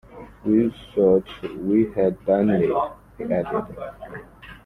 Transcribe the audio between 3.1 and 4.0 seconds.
he added.